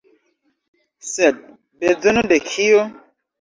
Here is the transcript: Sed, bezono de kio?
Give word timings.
Sed, 1.09 1.43
bezono 1.85 2.25
de 2.33 2.41
kio? 2.49 2.83